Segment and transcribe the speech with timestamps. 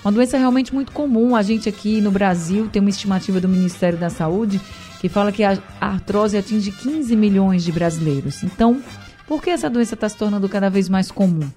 [0.04, 1.36] Uma doença realmente muito comum.
[1.36, 4.62] A gente aqui no Brasil tem uma estimativa do Ministério da Saúde
[5.00, 8.44] que fala que a artrose atinge 15 milhões de brasileiros.
[8.44, 8.82] Então,
[9.28, 11.50] por que essa doença está se tornando cada vez mais comum?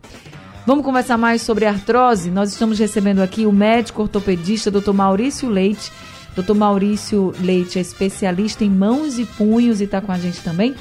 [0.64, 2.30] Vamos conversar mais sobre artrose?
[2.30, 4.92] Nós estamos recebendo aqui o médico ortopedista Dr.
[4.92, 5.90] Maurício Leite.
[6.36, 6.54] Dr.
[6.54, 10.74] Maurício Leite é especialista em mãos e punhos e está com a gente também.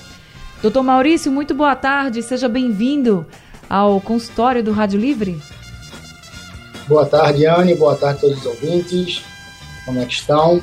[0.62, 3.26] Doutor Maurício, muito boa tarde, seja bem-vindo
[3.68, 5.42] ao consultório do Rádio Livre.
[6.88, 7.76] Boa tarde, Anne.
[7.76, 9.24] Boa tarde a todos os ouvintes.
[9.86, 10.62] Como é que estão?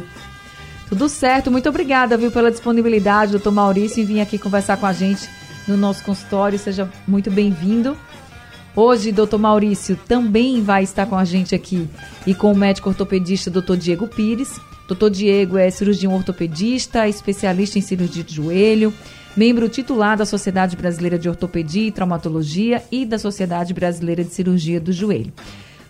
[0.89, 1.51] Tudo certo.
[1.51, 5.29] Muito obrigada, viu, pela disponibilidade, doutor Maurício, em vir aqui conversar com a gente
[5.67, 6.59] no nosso consultório.
[6.59, 7.97] Seja muito bem-vindo.
[8.75, 11.89] Hoje, doutor Maurício também vai estar com a gente aqui
[12.27, 14.61] e com o médico ortopedista doutor Diego Pires.
[14.87, 18.95] Doutor Diego é cirurgião ortopedista, especialista em cirurgia de joelho,
[19.37, 24.81] membro titular da Sociedade Brasileira de Ortopedia e Traumatologia e da Sociedade Brasileira de Cirurgia
[24.81, 25.33] do Joelho.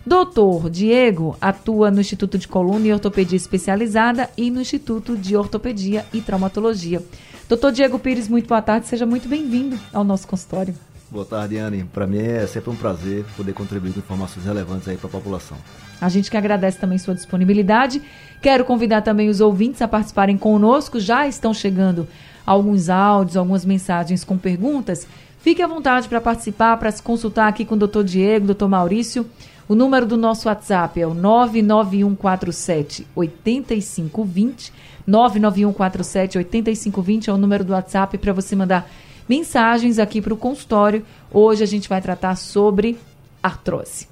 [0.05, 6.05] Doutor Diego atua no Instituto de Coluna e Ortopedia Especializada e no Instituto de Ortopedia
[6.13, 7.03] e Traumatologia.
[7.49, 10.73] Doutor Diego Pires, muito boa tarde, seja muito bem-vindo ao nosso consultório.
[11.11, 11.83] Boa tarde, Anne.
[11.83, 15.57] Para mim é sempre um prazer poder contribuir com informações relevantes aí para a população.
[15.99, 18.01] A gente que agradece também sua disponibilidade.
[18.41, 20.99] Quero convidar também os ouvintes a participarem conosco.
[20.99, 22.07] Já estão chegando
[22.45, 25.07] alguns áudios, algumas mensagens com perguntas.
[25.41, 29.25] Fique à vontade para participar, para se consultar aqui com o doutor Diego, doutor Maurício.
[29.69, 34.73] O número do nosso WhatsApp é o 99147 8520.
[35.05, 38.89] 99147 8520 é o número do WhatsApp para você mandar
[39.29, 41.05] mensagens aqui para o consultório.
[41.31, 42.97] Hoje a gente vai tratar sobre
[43.43, 44.07] artrose.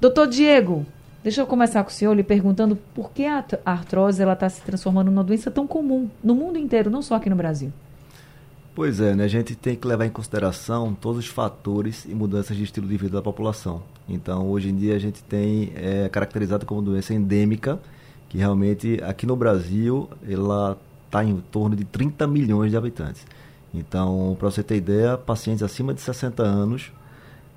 [0.00, 0.86] Doutor Diego,
[1.22, 5.10] deixa eu começar com o senhor lhe perguntando por que a artrose está se transformando
[5.10, 7.70] numa doença tão comum no mundo inteiro, não só aqui no Brasil.
[8.78, 9.24] Pois é, né?
[9.24, 12.96] a gente tem que levar em consideração todos os fatores e mudanças de estilo de
[12.96, 13.82] vida da população.
[14.08, 17.80] Então, hoje em dia, a gente tem é, caracterizado como doença endêmica,
[18.28, 23.26] que realmente aqui no Brasil ela está em torno de 30 milhões de habitantes.
[23.74, 26.92] Então, para você ter ideia, pacientes acima de 60 anos,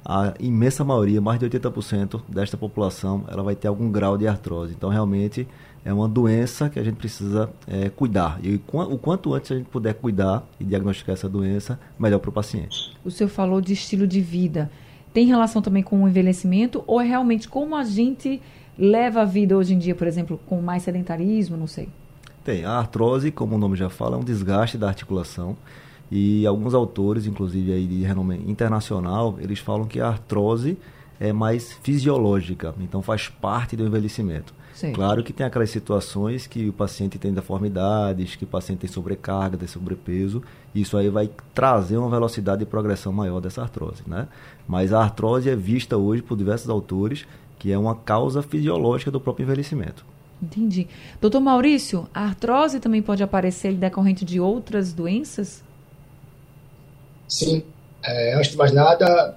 [0.03, 4.73] a imensa maioria, mais de 80% desta população, ela vai ter algum grau de artrose.
[4.73, 5.47] Então, realmente,
[5.83, 8.39] é uma doença que a gente precisa é, cuidar.
[8.43, 12.33] E o quanto antes a gente puder cuidar e diagnosticar essa doença, melhor para o
[12.33, 12.95] paciente.
[13.03, 14.71] O senhor falou de estilo de vida.
[15.13, 18.41] Tem relação também com o envelhecimento ou é realmente como a gente
[18.77, 21.89] leva a vida hoje em dia, por exemplo, com mais sedentarismo, não sei?
[22.43, 22.63] Tem.
[22.63, 25.57] A artrose, como o nome já fala, é um desgaste da articulação.
[26.09, 30.77] E alguns autores, inclusive aí de renome internacional, eles falam que a artrose
[31.19, 34.53] é mais fisiológica, então faz parte do envelhecimento.
[34.81, 34.93] Sim.
[34.93, 39.55] Claro que tem aquelas situações que o paciente tem deformidades, que o paciente tem sobrecarga,
[39.55, 40.41] tem sobrepeso,
[40.73, 44.27] isso aí vai trazer uma velocidade de progressão maior dessa artrose, né?
[44.67, 47.27] Mas a artrose é vista hoje por diversos autores
[47.59, 50.03] que é uma causa fisiológica do próprio envelhecimento.
[50.41, 50.87] Entendi.
[51.21, 55.63] Doutor Maurício, a artrose também pode aparecer decorrente de outras doenças?
[57.27, 57.61] Sim.
[58.03, 59.35] É, antes de mais nada,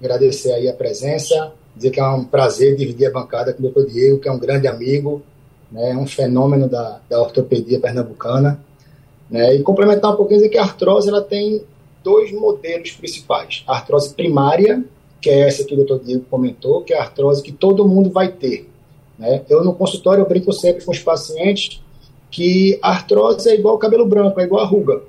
[0.00, 3.86] agradecer aí a presença, dizer que é um prazer dividir a bancada com o doutor
[3.86, 5.22] Diego, que é um grande amigo,
[5.70, 8.62] né, um fenômeno da, da ortopedia pernambucana.
[9.30, 11.62] Né, e complementar um pouquinho, dizer que a artrose ela tem
[12.04, 13.64] dois modelos principais.
[13.66, 14.84] A artrose primária,
[15.20, 18.10] que é essa que o doutor Diego comentou, que é a artrose que todo mundo
[18.10, 18.68] vai ter.
[19.18, 19.42] Né?
[19.48, 21.80] Eu, no consultório, eu brinco sempre com os pacientes
[22.30, 25.02] que a artrose é igual cabelo branco, é igual a ruga.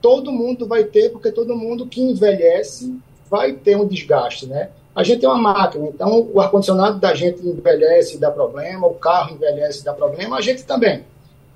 [0.00, 2.98] Todo mundo vai ter, porque todo mundo que envelhece
[3.30, 4.70] vai ter um desgaste, né?
[5.00, 8.92] A gente é uma máquina, então o ar-condicionado da gente envelhece e dá problema, o
[8.92, 11.04] carro envelhece e dá problema, a gente também.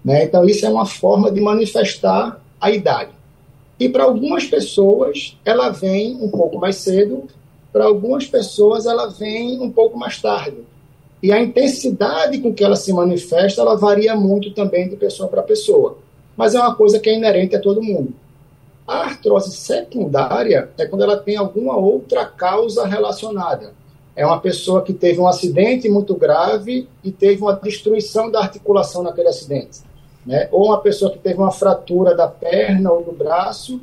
[0.03, 0.25] Né?
[0.25, 3.11] Então isso é uma forma de manifestar a idade.
[3.79, 7.25] E para algumas pessoas ela vem um pouco mais cedo,
[7.71, 10.65] para algumas pessoas ela vem um pouco mais tarde.
[11.23, 15.43] E a intensidade com que ela se manifesta, ela varia muito também de pessoa para
[15.43, 15.99] pessoa.
[16.35, 18.15] Mas é uma coisa que é inerente a todo mundo.
[18.87, 23.73] A artrose secundária é quando ela tem alguma outra causa relacionada.
[24.17, 29.03] É uma pessoa que teve um acidente muito grave e teve uma destruição da articulação
[29.03, 29.81] naquele acidente.
[30.25, 30.49] Né?
[30.53, 33.81] Ou uma pessoa que teve uma fratura da perna ou do braço,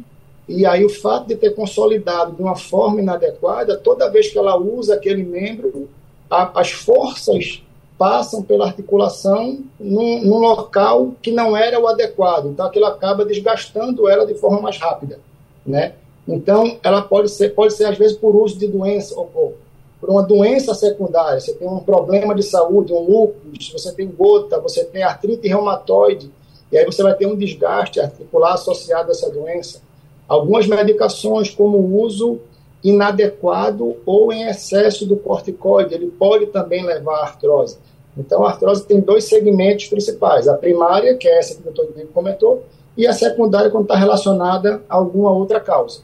[0.47, 4.57] e aí o fato de ter consolidado de uma forma inadequada, toda vez que ela
[4.57, 5.89] usa aquele membro,
[6.29, 7.63] a, as forças
[8.01, 12.47] passam pela articulação num, num, local que não era o adequado.
[12.47, 15.19] Então, aquilo acaba desgastando ela de forma mais rápida,
[15.63, 15.93] né?
[16.27, 19.55] Então, ela pode ser, pode ser às vezes por uso de doença ou,
[19.99, 21.39] por uma doença secundária.
[21.39, 26.31] Você tem um problema de saúde, um lúpus, você tem gota, você tem artrite reumatoide,
[26.71, 29.79] e aí você vai ter um desgaste articular associado a essa doença.
[30.27, 32.39] Algumas medicações, como o uso
[32.83, 37.77] inadequado ou em excesso do corticoide, ele pode também levar à artrose.
[38.17, 41.93] Então, a artrose tem dois segmentos principais: a primária, que é essa que o doutor
[42.13, 42.65] comentou,
[42.97, 46.01] e a secundária, quando está relacionada a alguma outra causa.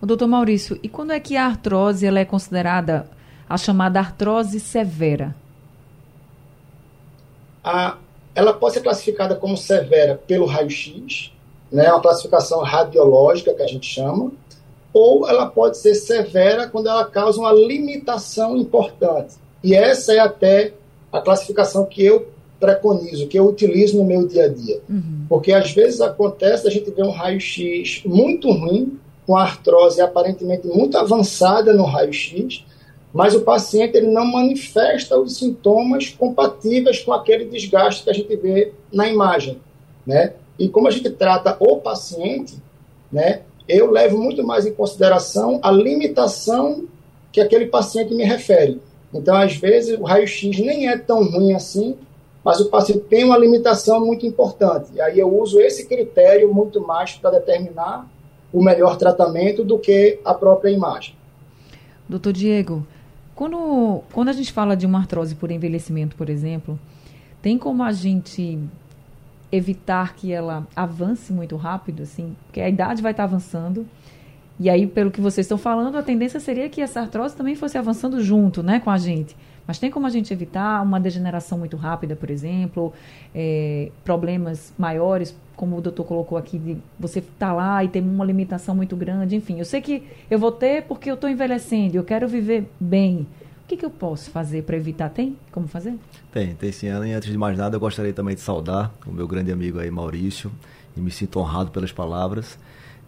[0.00, 3.06] O doutor Maurício, e quando é que a artrose ela é considerada
[3.48, 5.34] a chamada artrose severa?
[7.62, 7.98] A,
[8.34, 11.32] ela pode ser classificada como severa pelo raio-x,
[11.70, 14.32] né, uma classificação radiológica que a gente chama,
[14.92, 19.34] ou ela pode ser severa quando ela causa uma limitação importante.
[19.62, 20.72] E essa é até
[21.12, 22.28] a classificação que eu
[22.58, 24.80] preconizo, que eu utilizo no meu dia a dia.
[24.88, 25.24] Uhum.
[25.28, 30.98] Porque às vezes acontece a gente ver um raio-x muito ruim, com artrose aparentemente muito
[30.98, 32.64] avançada no raio-x,
[33.12, 38.36] mas o paciente ele não manifesta os sintomas compatíveis com aquele desgaste que a gente
[38.36, 39.58] vê na imagem,
[40.06, 40.34] né?
[40.58, 42.54] E como a gente trata o paciente,
[43.10, 46.84] né, eu levo muito mais em consideração a limitação
[47.32, 48.80] que aquele paciente me refere.
[49.12, 51.96] Então, às vezes, o raio-x nem é tão ruim assim,
[52.44, 54.90] mas o paciente tem uma limitação muito importante.
[54.94, 58.08] E aí eu uso esse critério muito mais para determinar
[58.52, 61.14] o melhor tratamento do que a própria imagem.
[62.08, 62.86] Doutor Diego,
[63.34, 66.78] quando, quando a gente fala de uma artrose por envelhecimento, por exemplo,
[67.40, 68.58] tem como a gente
[69.52, 73.86] evitar que ela avance muito rápido, assim, porque a idade vai estar avançando.
[74.60, 77.76] E aí, pelo que vocês estão falando, a tendência seria que essa artrose também fosse
[77.78, 79.34] avançando junto, né, com a gente.
[79.66, 82.92] Mas tem como a gente evitar uma degeneração muito rápida, por exemplo,
[83.34, 88.00] é, problemas maiores, como o doutor colocou aqui, de você estar tá lá e ter
[88.00, 89.34] uma limitação muito grande.
[89.34, 93.26] Enfim, eu sei que eu vou ter porque eu estou envelhecendo, eu quero viver bem
[93.70, 95.08] que, que eu posso fazer para evitar?
[95.10, 95.96] Tem como fazer?
[96.32, 96.86] Tem, tem sim.
[96.86, 99.88] E antes de mais nada, eu gostaria também de saudar o meu grande amigo aí,
[99.90, 100.50] Maurício,
[100.96, 102.58] e me sinto honrado pelas palavras.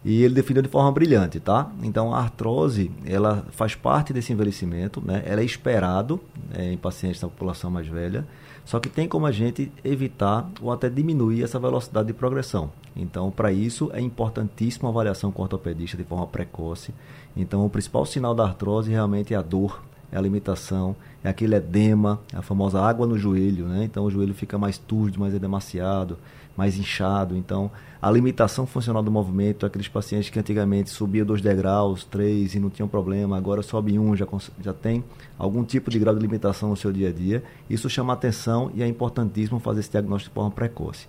[0.04, 1.70] E ele definiu de forma brilhante, tá?
[1.82, 5.22] Então, a artrose, ela faz parte desse envelhecimento, né?
[5.24, 6.20] Ela é esperado
[6.52, 8.26] é, em pacientes da população mais velha,
[8.64, 12.70] só que tem como a gente evitar ou até diminuir essa velocidade de progressão.
[12.96, 16.92] Então, para isso, é importantíssima a avaliação com o ortopedista de forma precoce.
[17.36, 19.82] Então, o principal sinal da artrose realmente é a dor,
[20.12, 20.94] é a limitação,
[21.24, 23.84] é aquele edema, a famosa água no joelho, né?
[23.84, 26.18] Então o joelho fica mais turdo, mais edemaciado,
[26.54, 27.34] mais inchado.
[27.34, 27.70] Então
[28.02, 32.68] a limitação funcional do movimento, aqueles pacientes que antigamente subiam dois degraus, três e não
[32.68, 34.26] tinham problema, agora sobe um, já,
[34.60, 35.04] já tem
[35.38, 37.44] algum tipo de grau de limitação no seu dia a dia.
[37.70, 41.06] Isso chama atenção e é importantíssimo fazer esse diagnóstico de forma precoce.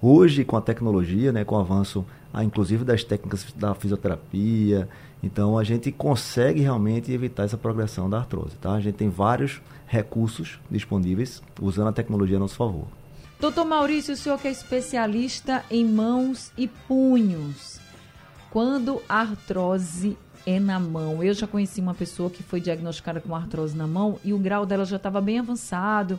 [0.00, 4.88] Hoje, com a tecnologia, né, com o avanço, ah, inclusive das técnicas da fisioterapia,
[5.20, 8.54] então a gente consegue realmente evitar essa progressão da artrose.
[8.56, 8.72] Tá?
[8.74, 12.86] A gente tem vários recursos disponíveis usando a tecnologia a nosso favor.
[13.38, 17.78] Doutor Maurício, o senhor que é especialista em mãos e punhos.
[18.50, 20.16] Quando a artrose
[20.46, 24.18] é na mão, eu já conheci uma pessoa que foi diagnosticada com artrose na mão
[24.24, 26.18] e o grau dela já estava bem avançado.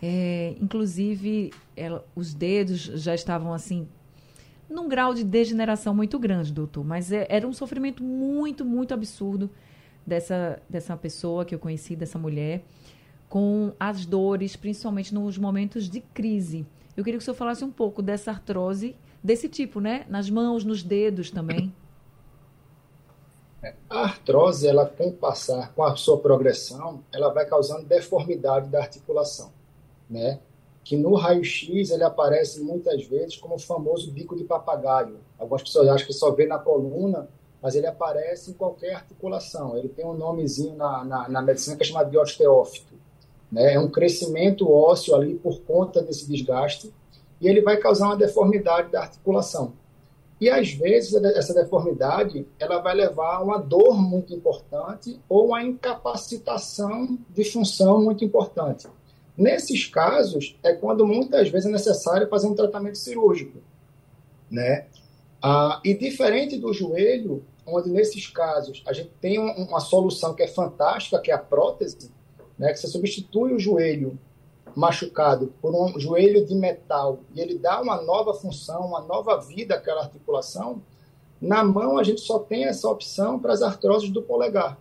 [0.00, 3.88] É, inclusive, ela, os dedos já estavam assim
[4.70, 6.84] num grau de degeneração muito grande, doutor.
[6.84, 9.50] Mas é, era um sofrimento muito, muito absurdo
[10.06, 12.64] dessa, dessa pessoa que eu conheci, dessa mulher,
[13.28, 16.66] com as dores, principalmente nos momentos de crise.
[16.96, 20.04] Eu queria que o senhor falasse um pouco dessa artrose, desse tipo, né?
[20.08, 21.72] Nas mãos, nos dedos também.
[23.90, 29.52] A artrose, ela com passar, com a sua progressão, ela vai causando deformidade da articulação,
[30.08, 30.38] né?
[30.88, 35.18] que no raio-x ele aparece muitas vezes como o famoso bico de papagaio.
[35.38, 37.28] Algumas pessoas acham que só vê na coluna,
[37.60, 39.76] mas ele aparece em qualquer articulação.
[39.76, 42.94] Ele tem um nomezinho na, na, na medicina que é chamado de osteófito.
[43.50, 43.74] Né?
[43.74, 46.92] É um crescimento ósseo ali por conta desse desgaste
[47.40, 49.72] e ele vai causar uma deformidade da articulação.
[50.40, 55.62] E às vezes essa deformidade ela vai levar a uma dor muito importante ou uma
[55.62, 58.86] incapacitação de função muito importante.
[59.36, 63.58] Nesses casos, é quando muitas vezes é necessário fazer um tratamento cirúrgico.
[64.50, 64.86] Né?
[65.42, 70.48] Ah, e diferente do joelho, onde nesses casos a gente tem uma solução que é
[70.48, 72.10] fantástica, que é a prótese,
[72.58, 72.72] né?
[72.72, 74.18] que você substitui o joelho
[74.74, 79.74] machucado por um joelho de metal e ele dá uma nova função, uma nova vida
[79.74, 80.82] àquela articulação,
[81.40, 84.78] na mão a gente só tem essa opção para as artroses do polegar.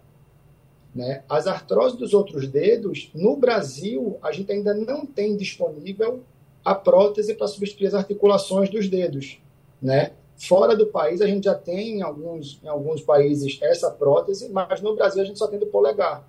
[0.93, 1.23] Né?
[1.29, 6.23] As artroses dos outros dedos, no Brasil, a gente ainda não tem disponível
[6.65, 9.39] a prótese para substituir as articulações dos dedos.
[9.81, 10.13] Né?
[10.35, 14.81] Fora do país, a gente já tem em alguns, em alguns países essa prótese, mas
[14.81, 16.27] no Brasil a gente só tem do polegar.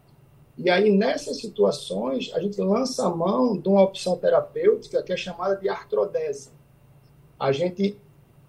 [0.59, 5.17] E aí, nessas situações, a gente lança a mão de uma opção terapêutica que é
[5.17, 6.51] chamada de artrodese.
[7.39, 7.97] A gente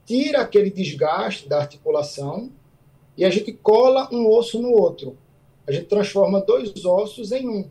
[0.08, 2.50] tira aquele desgaste da articulação
[3.16, 5.16] e a gente cola um osso no outro.
[5.68, 7.70] A gente transforma dois ossos em um.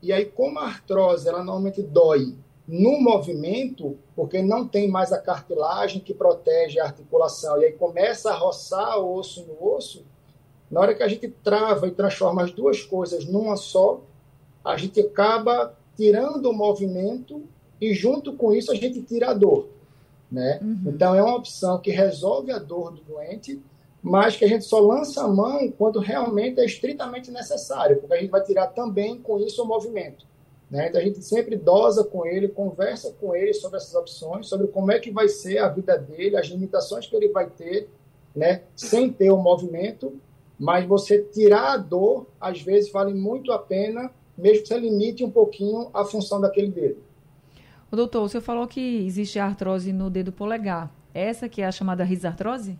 [0.00, 2.34] E aí, como a artrose ela normalmente dói
[2.66, 8.30] no movimento, porque não tem mais a cartilagem que protege a articulação, e aí começa
[8.30, 10.06] a roçar o osso no osso,
[10.72, 14.00] na hora que a gente trava e transforma as duas coisas numa só,
[14.64, 17.42] a gente acaba tirando o movimento
[17.78, 19.68] e junto com isso a gente tira a dor.
[20.30, 20.58] Né?
[20.62, 20.84] Uhum.
[20.86, 23.60] Então é uma opção que resolve a dor do doente,
[24.02, 28.20] mas que a gente só lança a mão quando realmente é estritamente necessário, porque a
[28.20, 30.24] gente vai tirar também com isso o movimento.
[30.70, 30.88] Né?
[30.88, 34.90] Então a gente sempre dosa com ele, conversa com ele sobre essas opções, sobre como
[34.90, 37.90] é que vai ser a vida dele, as limitações que ele vai ter,
[38.34, 38.62] né?
[38.74, 40.18] sem ter o movimento,
[40.62, 45.24] mas você tirar a dor, às vezes vale muito a pena, mesmo que você limite
[45.24, 47.02] um pouquinho a função daquele dedo.
[47.90, 50.94] O doutor, o senhor falou que existe artrose no dedo polegar.
[51.12, 52.78] Essa que é a chamada risartrose?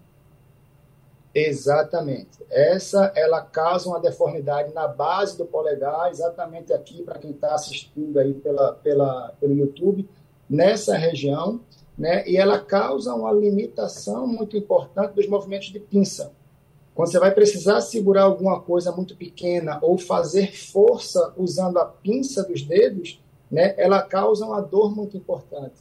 [1.35, 2.39] Exatamente.
[2.49, 8.17] Essa, ela causa uma deformidade na base do polegar, exatamente aqui, para quem está assistindo
[8.17, 10.09] aí pela, pela, pelo YouTube,
[10.49, 11.61] nessa região,
[11.99, 12.23] né?
[12.29, 16.33] E ela causa uma limitação muito importante dos movimentos de pinça.
[16.95, 22.43] Quando você vai precisar segurar alguma coisa muito pequena ou fazer força usando a pinça
[22.43, 23.21] dos dedos,
[23.51, 25.77] né, ela causa uma dor muito importante.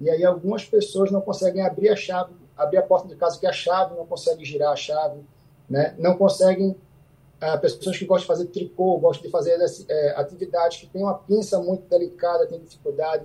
[0.00, 3.46] E aí algumas pessoas não conseguem abrir a chave, abrir a porta de casa que
[3.46, 5.20] a chave não consegue girar a chave,
[5.68, 6.76] né, não conseguem
[7.40, 11.14] ah, pessoas que gostam de fazer tricô, gostam de fazer é, atividades que têm uma
[11.14, 13.24] pinça muito delicada, têm dificuldade.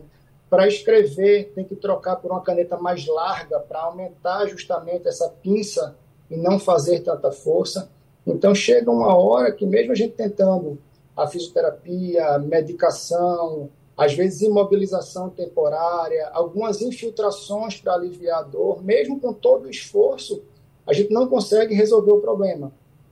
[0.50, 5.96] Para escrever, tem que trocar por uma caneta mais larga para aumentar justamente essa pinça
[6.30, 7.90] e não fazer tanta força.
[8.26, 10.78] Então chega uma hora que mesmo a gente tentando
[11.16, 19.20] a fisioterapia, a medicação, às vezes imobilização temporária, algumas infiltrações para aliviar a dor, mesmo
[19.20, 20.44] com todo o esforço,
[20.86, 22.72] a gente não consegue resolver o problema,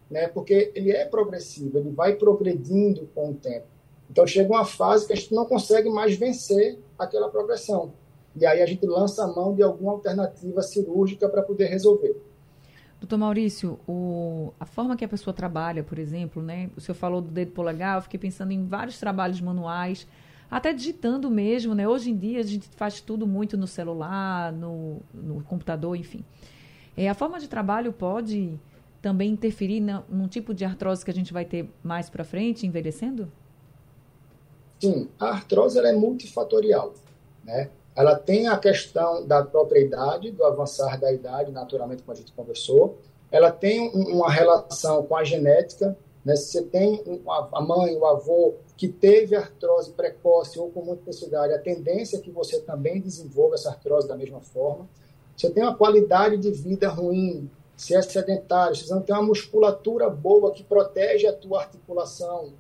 [0.10, 0.27] né?
[0.27, 3.65] Porque ele é progressivo, ele vai progredindo com o tempo.
[4.10, 7.91] Então chega uma fase que a gente não consegue mais vencer aquela progressão.
[8.36, 12.15] E aí a gente lança a mão de alguma alternativa cirúrgica para poder resolver.
[13.05, 16.71] Doutor Maurício, o, a forma que a pessoa trabalha, por exemplo, né?
[16.75, 20.07] O senhor falou do dedo polegar, eu fiquei pensando em vários trabalhos manuais
[20.50, 21.88] até digitando mesmo, né?
[21.88, 26.25] Hoje em dia a gente faz tudo muito no celular, no, no computador, enfim.
[26.97, 28.59] É, a forma de trabalho pode
[29.03, 32.65] também interferir na, num tipo de artrose que a gente vai ter mais para frente,
[32.65, 33.31] envelhecendo?
[34.79, 36.95] Sim, a artrose ela é multifatorial,
[37.43, 37.69] né?
[37.95, 42.33] Ela tem a questão da própria idade, do avançar da idade, naturalmente, como a gente
[42.33, 42.97] conversou.
[43.31, 46.35] Ela tem uma relação com a genética, né?
[46.35, 51.53] Se você tem a mãe, o avô que teve artrose precoce ou com muita intensidade,
[51.53, 54.89] a tendência é que você também desenvolva essa artrose da mesma forma.
[55.37, 60.09] Você tem uma qualidade de vida ruim, se é sedentário, você não tem uma musculatura
[60.09, 62.53] boa que protege a tua articulação.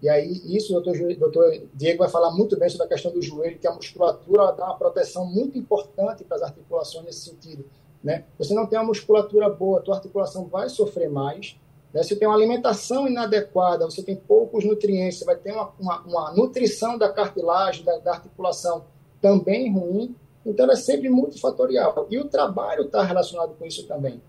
[0.00, 3.58] E aí, isso o doutor, Diego vai falar muito bem sobre a questão do joelho,
[3.58, 7.64] que a musculatura dá uma proteção muito importante para as articulações nesse sentido.
[8.02, 8.24] Né?
[8.38, 11.56] Você não tem uma musculatura boa, a tua articulação vai sofrer mais,
[11.92, 12.02] né?
[12.02, 16.32] Se tem uma alimentação inadequada, você tem poucos nutrientes, você vai ter uma, uma, uma
[16.32, 18.84] nutrição da cartilagem, da, da, articulação
[19.20, 20.14] também ruim.
[20.44, 22.06] Então, é sempre multifatorial.
[22.10, 24.20] E o trabalho está relacionado com isso também.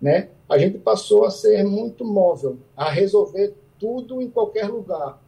[0.00, 0.28] Né?
[0.48, 5.22] A gente passou a ser muito móvel, a resolver tudo em qualquer lugar.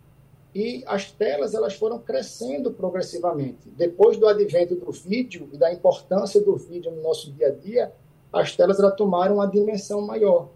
[0.54, 3.68] E as telas elas foram crescendo progressivamente.
[3.70, 7.92] Depois do advento do vídeo e da importância do vídeo no nosso dia a dia,
[8.32, 10.48] as telas elas tomaram uma dimensão maior.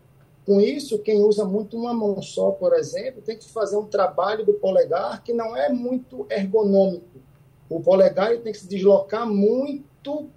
[0.44, 4.44] Com isso, quem usa muito uma mão só, por exemplo, tem que fazer um trabalho
[4.44, 7.20] do polegar que não é muito ergonômico.
[7.68, 10.28] O polegar ele tem que se deslocar muito.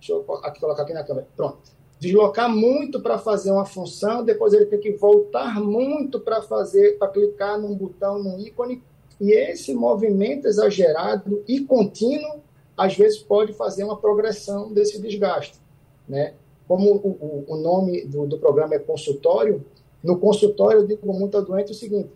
[0.00, 1.28] Deixa eu aqui, colocar aqui na câmera.
[1.36, 1.75] Pronto.
[2.06, 7.08] Deslocar muito para fazer uma função, depois ele tem que voltar muito para fazer, para
[7.08, 8.82] clicar num botão, num ícone.
[9.20, 12.42] E esse movimento exagerado e contínuo,
[12.76, 15.58] às vezes, pode fazer uma progressão desse desgaste.
[16.08, 16.34] Né?
[16.68, 19.64] como o, o, nome do, do, programa é consultório,
[20.02, 22.10] no consultório eu digo muito ao doente o seguinte: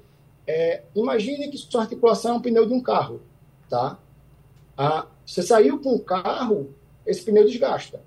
[0.46, 3.20] é, imagine que sua articulação é um pneu de um carro,
[3.68, 3.98] tá?
[4.76, 6.74] Ah, você saiu com o carro,
[7.06, 8.02] esse pneu desgasta.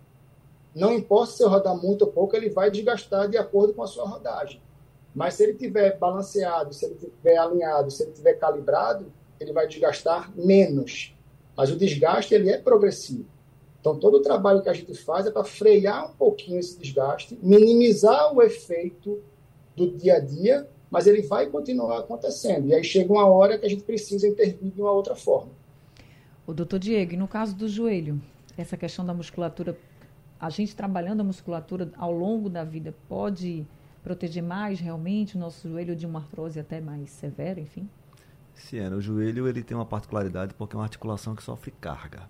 [0.75, 3.87] Não importa se você rodar muito ou pouco, ele vai desgastar de acordo com a
[3.87, 4.61] sua rodagem.
[5.13, 9.67] Mas se ele tiver balanceado, se ele tiver alinhado, se ele tiver calibrado, ele vai
[9.67, 11.15] desgastar menos.
[11.55, 13.25] Mas o desgaste ele é progressivo.
[13.79, 17.37] Então todo o trabalho que a gente faz é para frear um pouquinho esse desgaste,
[17.43, 19.21] minimizar o efeito
[19.75, 22.67] do dia a dia, mas ele vai continuar acontecendo.
[22.67, 25.51] E aí chega uma hora que a gente precisa intervir de uma outra forma.
[26.47, 28.21] O doutor Diego, e no caso do joelho,
[28.57, 29.77] essa questão da musculatura,
[30.43, 33.65] a gente trabalhando a musculatura ao longo da vida pode
[34.03, 37.89] proteger mais realmente o nosso joelho de uma artrose até mais severa, enfim?
[38.73, 42.27] É, o joelho ele tem uma particularidade porque é uma articulação que sofre carga.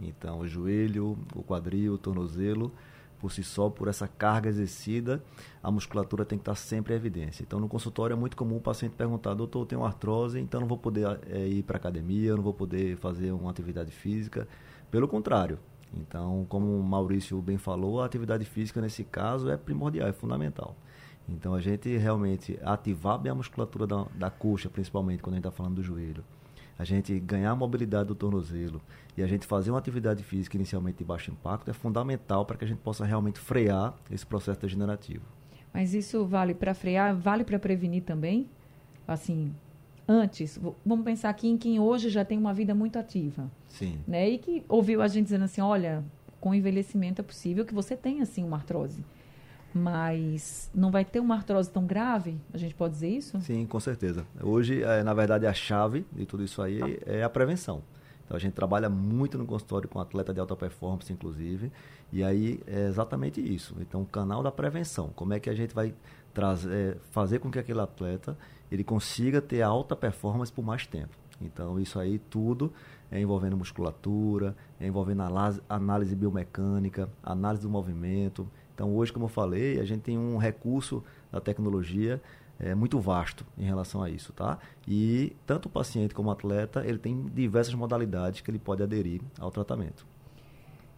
[0.00, 2.72] Então, o joelho, o quadril, o tornozelo,
[3.20, 5.22] por si só, por essa carga exercida,
[5.62, 7.44] a musculatura tem que estar sempre em evidência.
[7.44, 10.66] Então, no consultório é muito comum o paciente perguntar: doutor, eu tenho artrose, então não
[10.66, 14.48] vou poder é, ir para academia, não vou poder fazer uma atividade física.
[14.90, 15.60] Pelo contrário.
[15.94, 20.74] Então, como o Maurício bem falou, a atividade física nesse caso é primordial, é fundamental.
[21.28, 25.46] Então, a gente realmente ativar bem a musculatura da, da coxa, principalmente quando a gente
[25.46, 26.24] está falando do joelho
[26.78, 28.80] a gente ganhar a mobilidade do tornozelo
[29.16, 32.64] e a gente fazer uma atividade física inicialmente de baixo impacto é fundamental para que
[32.64, 35.24] a gente possa realmente frear esse processo degenerativo.
[35.72, 38.48] Mas isso vale para frear, vale para prevenir também?
[39.06, 39.54] Assim,
[40.06, 43.50] antes, vamos pensar aqui em quem hoje já tem uma vida muito ativa.
[43.72, 43.98] Sim.
[44.06, 44.30] Né?
[44.30, 46.04] E que ouviu a gente dizendo assim, olha,
[46.40, 49.04] com envelhecimento é possível que você tenha assim uma artrose
[49.74, 52.38] mas não vai ter uma artrose tão grave?
[52.52, 53.40] A gente pode dizer isso?
[53.40, 54.26] Sim, com certeza.
[54.42, 57.82] Hoje, é, na verdade, a chave de tudo isso aí é a prevenção.
[58.24, 61.72] Então, a gente trabalha muito no consultório com atleta de alta performance, inclusive,
[62.12, 63.74] e aí é exatamente isso.
[63.80, 65.10] Então, o canal da prevenção.
[65.14, 65.94] Como é que a gente vai
[66.32, 68.36] trazer, é, fazer com que aquele atleta
[68.70, 71.16] ele consiga ter alta performance por mais tempo?
[71.40, 72.72] Então, isso aí tudo
[73.12, 75.22] é envolvendo musculatura, é envolvendo
[75.68, 81.04] análise biomecânica, análise do movimento, então, hoje, como eu falei, a gente tem um recurso
[81.30, 82.20] da tecnologia
[82.58, 84.58] é, muito vasto em relação a isso, tá?
[84.88, 89.20] E tanto o paciente como o atleta, ele tem diversas modalidades que ele pode aderir
[89.38, 90.06] ao tratamento.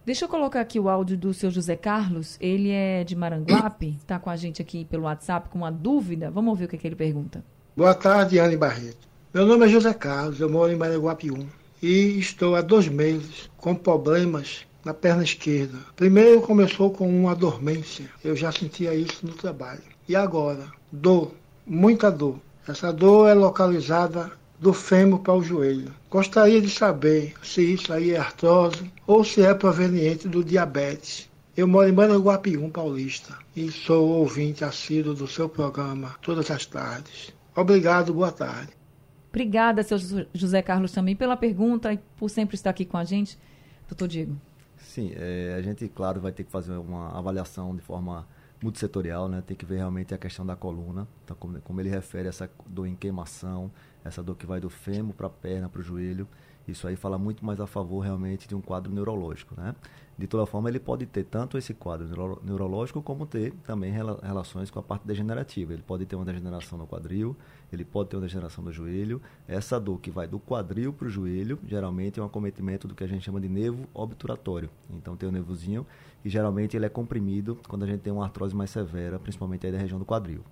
[0.05, 2.37] Deixa eu colocar aqui o áudio do seu José Carlos.
[2.39, 6.29] Ele é de Maranguape, está com a gente aqui pelo WhatsApp com uma dúvida.
[6.29, 7.43] Vamos ouvir o que, é que ele pergunta.
[7.75, 9.07] Boa tarde, Anne Barreto.
[9.33, 13.49] Meu nome é José Carlos, eu moro em Maranguape 1 e estou há dois meses
[13.57, 15.77] com problemas na perna esquerda.
[15.95, 19.81] Primeiro começou com uma dormência, eu já sentia isso no trabalho.
[20.07, 21.31] E agora, dor,
[21.65, 22.39] muita dor.
[22.67, 25.93] Essa dor é localizada do fêmur para o joelho.
[26.09, 31.29] Gostaria de saber se isso aí é artrose ou se é proveniente do diabetes.
[31.57, 37.33] Eu moro em Maranguapium, Paulista, e sou ouvinte assíduo do seu programa todas as tardes.
[37.55, 38.69] Obrigado, boa tarde.
[39.35, 39.97] Obrigada, seu
[40.33, 43.37] José Carlos, também pela pergunta e por sempre estar aqui com a gente.
[43.85, 44.33] Doutor Diego.
[44.77, 48.25] Sim, é, a gente, claro, vai ter que fazer uma avaliação de forma
[48.63, 49.43] multissetorial, né?
[49.45, 52.87] Tem que ver realmente a questão da coluna, então, como, como ele refere essa dor
[52.87, 53.69] em queimação,
[54.05, 56.25] essa dor que vai do fêmur para a perna, para o joelho.
[56.67, 59.75] Isso aí fala muito mais a favor realmente de um quadro neurológico, né?
[60.17, 64.17] De toda forma, ele pode ter tanto esse quadro neuro neurológico como ter também rela
[64.23, 65.73] relações com a parte degenerativa.
[65.73, 67.35] Ele pode ter uma degeneração no quadril,
[67.71, 69.21] ele pode ter uma degeneração no joelho.
[69.45, 73.03] Essa dor que vai do quadril para o joelho, geralmente é um acometimento do que
[73.03, 74.69] a gente chama de nervo obturatório.
[74.89, 75.85] Então tem o nervozinho
[76.23, 79.71] e geralmente ele é comprimido quando a gente tem uma artrose mais severa, principalmente aí
[79.73, 80.45] da região do quadril.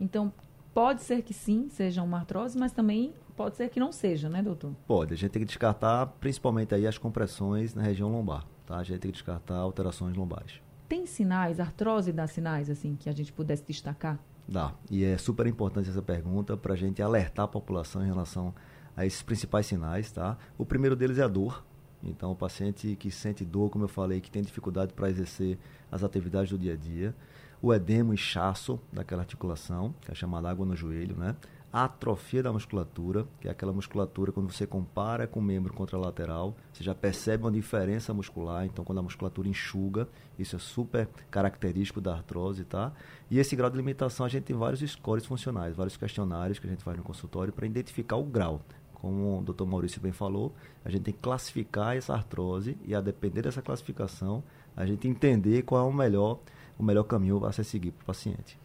[0.00, 0.32] Então,
[0.74, 4.42] pode ser que sim, seja uma artrose, mas também pode ser que não seja, né,
[4.42, 4.72] doutor?
[4.86, 5.14] Pode.
[5.14, 8.44] A gente tem que descartar principalmente aí as compressões na região lombar.
[8.66, 8.78] Tá?
[8.78, 10.60] A gente tem que descartar alterações lombares.
[10.88, 14.18] Tem sinais, artrose dá sinais, assim, que a gente pudesse destacar?
[14.46, 14.74] Dá.
[14.90, 18.54] E é super importante essa pergunta para a gente alertar a população em relação
[18.96, 20.36] a esses principais sinais, tá?
[20.58, 21.64] O primeiro deles é a dor.
[22.02, 25.58] Então, o paciente que sente dor, como eu falei, que tem dificuldade para exercer
[25.90, 27.14] as atividades do dia a dia.
[27.62, 31.34] O edema, o inchaço daquela articulação, que é chamada água no joelho, né?
[31.82, 36.84] Atrofia da musculatura, que é aquela musculatura quando você compara com o membro contralateral, você
[36.84, 40.06] já percebe uma diferença muscular, então quando a musculatura enxuga,
[40.38, 42.92] isso é super característico da artrose, tá?
[43.28, 46.70] E esse grau de limitação a gente tem vários scores funcionais, vários questionários que a
[46.70, 48.60] gente faz no consultório para identificar o grau.
[48.92, 49.64] Como o Dr.
[49.64, 54.44] Maurício bem falou, a gente tem que classificar essa artrose e a depender dessa classificação,
[54.76, 56.38] a gente entender qual é o melhor,
[56.78, 58.56] o melhor caminho a ser seguido para o paciente.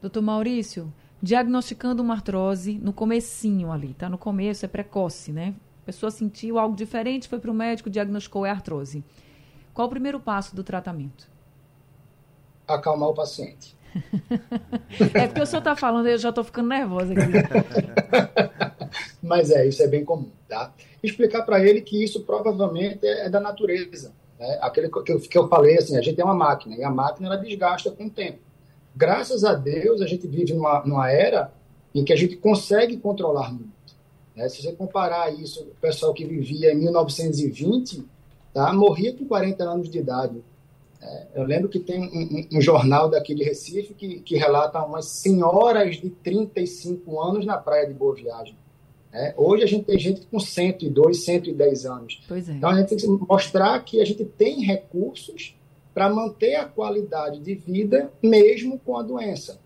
[0.00, 4.08] Doutor Maurício, diagnosticando uma artrose no comecinho ali, tá?
[4.08, 5.54] No começo é precoce, né?
[5.82, 9.04] A pessoa sentiu algo diferente, foi para o médico, diagnosticou é artrose.
[9.72, 11.28] Qual o primeiro passo do tratamento?
[12.66, 13.76] Acalmar o paciente.
[15.14, 17.22] é porque o senhor está falando, eu já estou ficando nervosa aqui.
[19.22, 20.72] Mas é, isso é bem comum, tá?
[21.02, 24.12] Explicar para ele que isso provavelmente é, é da natureza.
[24.38, 24.58] Né?
[24.60, 27.28] Aquele que eu, que eu falei, assim, a gente tem uma máquina, e a máquina
[27.28, 28.38] ela desgasta com o tempo.
[28.96, 31.52] Graças a Deus, a gente vive numa, numa era
[31.94, 33.70] em que a gente consegue controlar muito.
[34.34, 34.48] Né?
[34.48, 38.04] Se você comparar isso, o pessoal que vivia em 1920,
[38.52, 40.42] tá, morria com 40 anos de idade.
[41.00, 44.82] É, eu lembro que tem um, um, um, jornal daqui de Recife que, que relata
[44.82, 48.56] umas senhoras de 35 anos na praia de Boa Viagem.
[49.12, 52.22] É, hoje a gente tem gente com 102, 110 anos.
[52.30, 52.38] É.
[52.52, 55.54] Então a gente tem que mostrar que a gente tem recursos
[55.96, 59.58] para manter a qualidade de vida mesmo com a doença.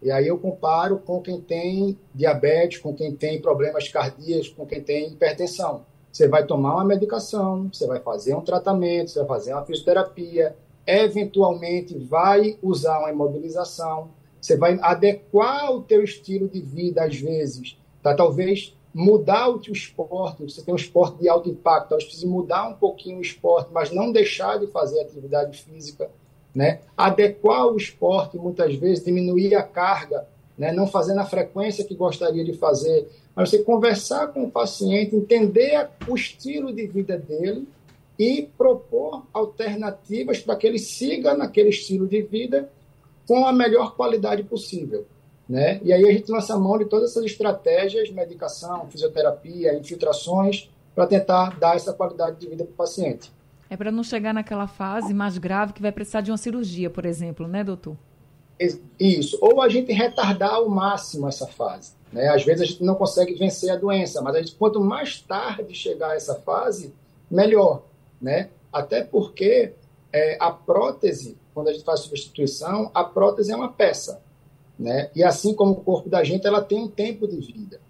[0.00, 4.80] E aí eu comparo com quem tem diabetes, com quem tem problemas cardíacos, com quem
[4.80, 5.84] tem hipertensão.
[6.12, 10.54] Você vai tomar uma medicação, você vai fazer um tratamento, você vai fazer uma fisioterapia,
[10.86, 17.76] eventualmente vai usar uma imobilização, você vai adequar o teu estilo de vida às vezes,
[18.00, 18.14] tá?
[18.14, 22.68] Talvez mudar o teu esporte, você tem um esporte de alto impacto, talvez precise mudar
[22.68, 26.10] um pouquinho o esporte, mas não deixar de fazer atividade física,
[26.54, 26.80] né?
[26.96, 30.26] Adequar o esporte muitas vezes, diminuir a carga,
[30.58, 30.72] né?
[30.72, 35.88] Não fazer na frequência que gostaria de fazer, mas você conversar com o paciente, entender
[36.06, 37.66] o estilo de vida dele
[38.18, 42.70] e propor alternativas para que ele siga naquele estilo de vida
[43.26, 45.06] com a melhor qualidade possível.
[45.52, 45.82] Né?
[45.84, 51.58] E aí a gente lança mão de todas essas estratégias, medicação, fisioterapia, infiltrações, para tentar
[51.58, 53.30] dar essa qualidade de vida para o paciente.
[53.68, 57.04] É para não chegar naquela fase mais grave que vai precisar de uma cirurgia, por
[57.04, 57.98] exemplo, né, doutor?
[58.98, 59.36] Isso.
[59.42, 61.92] Ou a gente retardar ao máximo essa fase.
[62.10, 62.28] Né?
[62.28, 65.74] Às vezes a gente não consegue vencer a doença, mas a gente, quanto mais tarde
[65.74, 66.94] chegar a essa fase,
[67.30, 67.82] melhor.
[68.18, 68.48] Né?
[68.72, 69.74] Até porque
[70.10, 74.22] é, a prótese, quando a gente faz substituição, a prótese é uma peça.
[74.82, 75.10] Né?
[75.14, 77.80] E assim como o corpo da gente, ela tem um tempo de vida.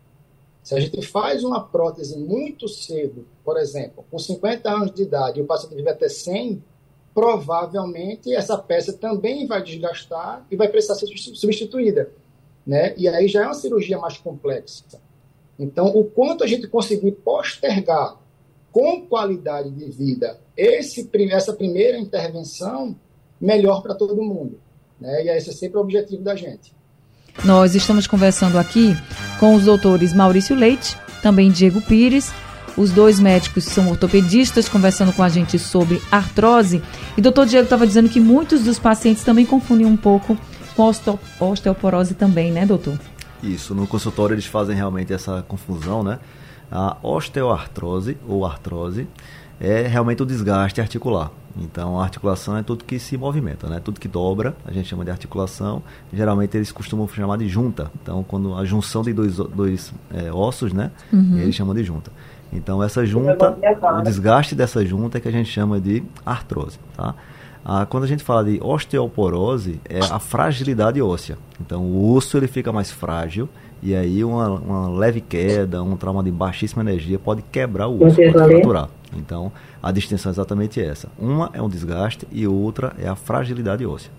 [0.63, 5.41] Se a gente faz uma prótese muito cedo, por exemplo, com 50 anos de idade,
[5.41, 6.63] e o paciente vive até 100,
[7.15, 12.13] provavelmente essa peça também vai desgastar e vai precisar ser substituída.
[12.67, 12.95] Né?
[12.99, 14.85] E aí já é uma cirurgia mais complexa.
[15.59, 18.19] Então, o quanto a gente conseguir postergar
[18.71, 22.95] com qualidade de vida esse, essa primeira intervenção,
[23.41, 24.61] melhor para todo mundo.
[25.01, 25.25] Né?
[25.25, 26.75] E esse é sempre o objetivo da gente.
[27.45, 28.97] Nós estamos conversando aqui
[29.41, 32.33] com os doutores Maurício Leite, também Diego Pires,
[32.77, 36.83] os dois médicos são ortopedistas, conversando com a gente sobre artrose.
[37.17, 40.39] E o doutor Diego estava dizendo que muitos dos pacientes também confundem um pouco
[40.75, 40.91] com
[41.41, 42.99] osteoporose também, né, doutor?
[43.43, 46.19] Isso, no consultório eles fazem realmente essa confusão, né?
[46.73, 49.07] A osteoartrose ou artrose
[49.61, 51.31] é realmente o desgaste articular.
[51.57, 53.79] Então, a articulação é tudo que se movimenta, né?
[53.79, 55.83] Tudo que dobra, a gente chama de articulação.
[56.13, 57.91] Geralmente eles costumam chamar de junta.
[58.03, 60.91] Então, quando a junção de dois, dois é, ossos, né?
[61.13, 61.37] Uhum.
[61.39, 62.11] Eles chamam de junta.
[62.51, 63.55] Então, essa junta,
[63.99, 67.15] o desgaste dessa junta é que a gente chama de artrose, tá?
[67.65, 71.39] Ah, quando a gente fala de osteoporose, é a fragilidade óssea.
[71.61, 73.49] Então, o osso ele fica mais frágil
[73.83, 78.17] e aí uma, uma leve queda, um trauma de baixíssima energia pode quebrar o osso,
[78.17, 78.89] pode fraturar.
[79.17, 79.51] Então,
[79.83, 81.09] a distinção é exatamente essa.
[81.19, 84.11] Uma é um desgaste e outra é a fragilidade óssea.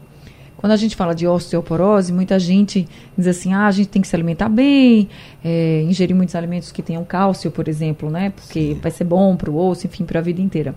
[0.58, 4.08] Quando a gente fala de osteoporose, muita gente diz assim, ah, a gente tem que
[4.08, 5.10] se alimentar bem,
[5.44, 8.30] é, ingerir muitos alimentos que tenham cálcio, por exemplo, né?
[8.30, 8.80] Porque Sim.
[8.82, 10.76] vai ser bom para o osso, enfim, para a vida inteira.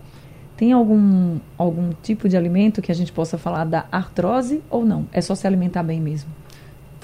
[0.56, 5.06] Tem algum, algum tipo de alimento que a gente possa falar da artrose ou não?
[5.12, 6.30] É só se alimentar bem mesmo?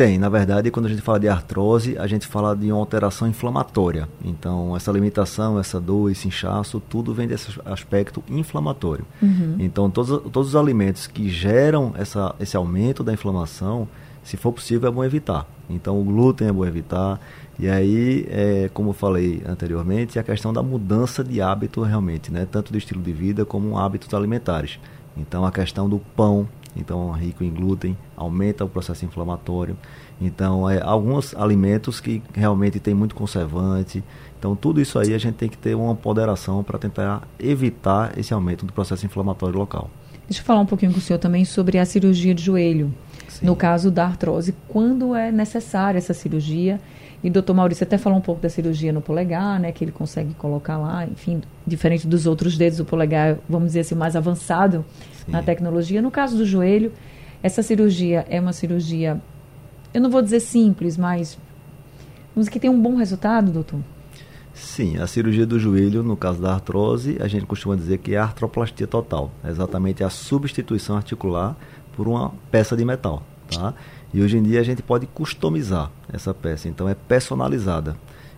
[0.02, 3.28] Tem, na verdade, quando a gente fala de artrose, a gente fala de uma alteração
[3.28, 4.08] inflamatória.
[4.24, 9.04] Então, essa limitação, essa dor, esse inchaço, tudo vem desse aspecto inflamatório.
[9.22, 9.54] Uhum.
[9.60, 13.86] Então, todos, todos os alimentos que geram essa, esse aumento da inflamação,
[14.24, 15.46] se for possível, é bom evitar.
[15.70, 17.20] Então, o glúten é bom evitar.
[17.56, 22.44] E aí, é, como eu falei anteriormente, a questão da mudança de hábito realmente, né?
[22.50, 24.80] tanto do estilo de vida como hábitos alimentares.
[25.16, 29.76] Então, a questão do pão, então rico em glúten, aumenta o processo inflamatório.
[30.20, 34.02] Então, é, alguns alimentos que realmente tem muito conservante.
[34.38, 38.32] Então, tudo isso aí a gente tem que ter uma ponderação para tentar evitar esse
[38.32, 39.90] aumento do processo inflamatório local.
[40.28, 42.94] Deixa eu falar um pouquinho com o senhor também sobre a cirurgia de joelho.
[43.28, 43.46] Sim.
[43.46, 46.80] No caso da artrose, quando é necessária essa cirurgia?
[47.22, 49.70] E o doutor Maurício até falou um pouco da cirurgia no polegar, né?
[49.70, 53.94] Que ele consegue colocar lá, enfim, diferente dos outros dedos, o polegar, vamos dizer assim,
[53.94, 54.84] mais avançado
[55.24, 55.32] Sim.
[55.32, 56.02] na tecnologia.
[56.02, 56.92] No caso do joelho,
[57.42, 59.20] essa cirurgia é uma cirurgia,
[59.94, 61.38] eu não vou dizer simples, mas
[62.34, 63.80] vamos que tem um bom resultado, doutor?
[64.54, 68.18] Sim, a cirurgia do joelho, no caso da artrose, a gente costuma dizer que é
[68.18, 69.30] a artroplastia total.
[69.42, 71.56] É exatamente a substituição articular
[71.96, 73.74] por uma peça de metal, tá?
[74.12, 77.96] E hoje em dia a gente pode customizar essa peça, então é personalizada.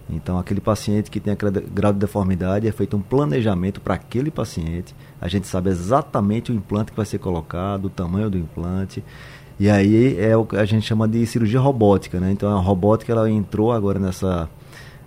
[0.09, 4.31] Então, aquele paciente que tem aquele grau de deformidade, é feito um planejamento para aquele
[4.31, 4.95] paciente.
[5.21, 9.03] A gente sabe exatamente o implante que vai ser colocado, o tamanho do implante.
[9.59, 12.31] E aí é o que a gente chama de cirurgia robótica, né?
[12.33, 14.49] Então a robótica ela entrou agora nessa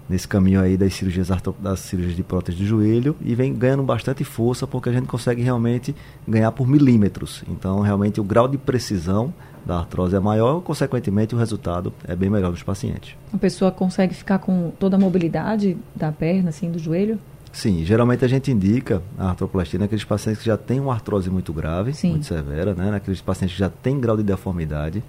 [0.09, 4.23] nesse caminho aí das cirurgias das cirurgias de prótese de joelho e vem ganhando bastante
[4.23, 5.95] força porque a gente consegue realmente
[6.27, 7.43] ganhar por milímetros.
[7.47, 9.33] Então realmente o grau de precisão
[9.65, 13.15] da artrose é maior, consequentemente o resultado é bem melhor dos pacientes.
[13.33, 17.19] A pessoa consegue ficar com toda a mobilidade da perna, assim, do joelho?
[17.51, 21.51] Sim, geralmente a gente indica a artroplastia naqueles pacientes que já têm uma artrose muito
[21.51, 22.11] grave, Sim.
[22.11, 22.91] muito severa, né?
[22.91, 25.03] naqueles pacientes que já têm grau de deformidade.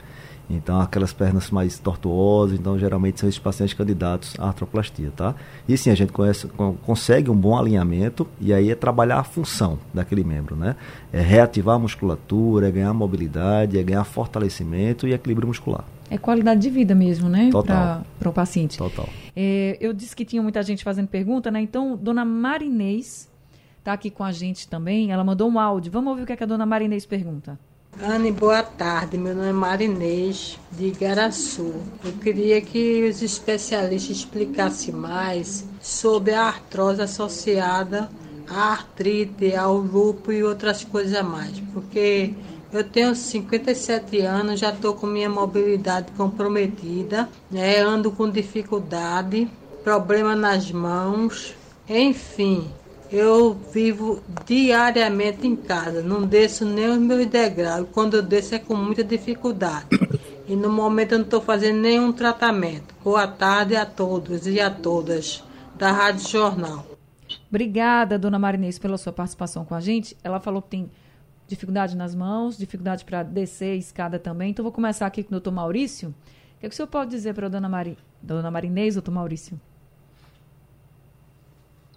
[0.50, 5.34] Então, aquelas pernas mais tortuosas, então geralmente são esses pacientes candidatos à artroplastia, tá?
[5.68, 6.48] E sim, a gente conhece,
[6.82, 10.74] consegue um bom alinhamento e aí é trabalhar a função daquele membro, né?
[11.12, 15.84] É reativar a musculatura, é ganhar mobilidade, é ganhar fortalecimento e equilíbrio muscular.
[16.10, 17.50] É qualidade de vida mesmo, né?
[17.52, 18.02] Total.
[18.18, 18.78] Para o paciente.
[18.78, 19.06] Total.
[19.36, 21.60] É, eu disse que tinha muita gente fazendo pergunta, né?
[21.60, 23.28] Então, dona Marinês
[23.78, 25.12] está aqui com a gente também.
[25.12, 25.92] Ela mandou um áudio.
[25.92, 27.58] Vamos ouvir o que, é que a dona Marinês pergunta.
[27.96, 29.16] Anne, boa tarde.
[29.16, 31.74] Meu nome é Marinês, de Igaraçu.
[32.04, 38.08] Eu queria que os especialistas explicassem mais sobre a artrose associada
[38.48, 41.58] à artrite, ao lúpus e outras coisas a mais.
[41.72, 42.34] Porque
[42.72, 47.80] eu tenho 57 anos, já estou com minha mobilidade comprometida, né?
[47.80, 49.50] ando com dificuldade,
[49.82, 51.54] problema nas mãos,
[51.88, 52.70] enfim,
[53.10, 57.86] eu vivo diariamente em casa, não desço nem os meus degraus.
[57.92, 59.86] Quando eu desço é com muita dificuldade.
[60.46, 62.94] E no momento eu não estou fazendo nenhum tratamento.
[63.02, 65.42] Boa tarde a todos e a todas
[65.76, 66.86] da Rádio Jornal.
[67.48, 70.16] Obrigada, dona Marinês, pela sua participação com a gente.
[70.22, 70.90] Ela falou que tem
[71.46, 74.50] dificuldade nas mãos, dificuldade para descer a escada também.
[74.50, 76.10] Então, vou começar aqui com o doutor Maurício.
[76.10, 77.96] O que, é que o senhor pode dizer para a dona, Mari...
[78.22, 79.58] dona Marinês, doutor Maurício?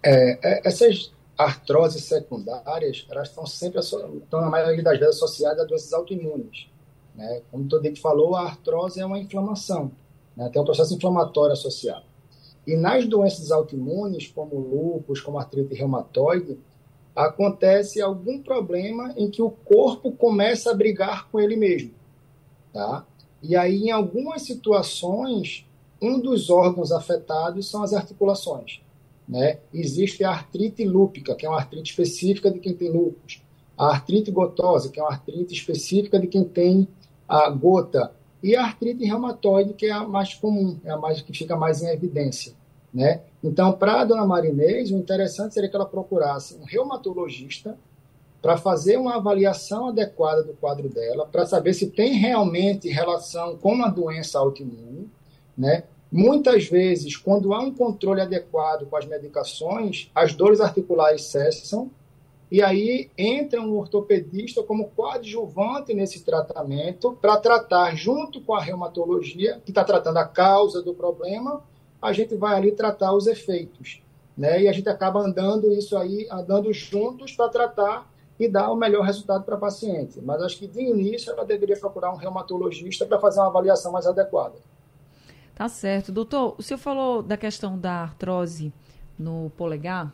[0.04, 5.64] É, é, essas artroses secundárias, elas estão sempre, estão na maioria das vezes associadas a
[5.64, 6.68] doenças autoimunes.
[7.14, 7.42] Né?
[7.50, 9.92] Como o Todek falou, a artrose é uma inflamação,
[10.36, 10.48] né?
[10.50, 12.04] tem um processo inflamatório associado.
[12.66, 16.58] E nas doenças autoimunes, como lúpus, como artrite reumatoide,
[17.14, 21.92] acontece algum problema em que o corpo começa a brigar com ele mesmo.
[22.72, 23.04] Tá?
[23.42, 25.66] E aí, em algumas situações,
[26.00, 28.80] um dos órgãos afetados são as articulações.
[29.28, 29.58] Né?
[29.72, 33.42] Existe a artrite lúpica, que é uma artrite específica de quem tem lúpus.
[33.76, 36.86] A artrite gotosa, que é uma artrite específica de quem tem
[37.28, 38.12] a gota.
[38.42, 41.82] E a artrite reumatoide, que é a mais comum, é a mais que fica mais
[41.82, 42.52] em evidência.
[42.92, 43.22] Né?
[43.42, 47.78] Então, para a dona Marinês, o interessante seria que ela procurasse um reumatologista
[48.42, 53.72] para fazer uma avaliação adequada do quadro dela, para saber se tem realmente relação com
[53.72, 55.08] uma doença autoimune,
[55.56, 55.84] né?
[56.12, 61.90] Muitas vezes, quando há um controle adequado com as medicações, as dores articulares cessam
[62.50, 69.58] e aí entra um ortopedista como coadjuvante nesse tratamento para tratar junto com a reumatologia,
[69.64, 71.62] que está tratando a causa do problema,
[72.00, 74.02] a gente vai ali tratar os efeitos.
[74.36, 74.64] Né?
[74.64, 79.02] E a gente acaba andando isso aí, andando juntos para tratar e dar o melhor
[79.02, 80.20] resultado para a paciente.
[80.20, 84.06] Mas acho que de início ela deveria procurar um reumatologista para fazer uma avaliação mais
[84.06, 84.56] adequada.
[85.54, 86.10] Tá certo.
[86.10, 88.72] Doutor, o senhor falou da questão da artrose
[89.18, 90.12] no polegar,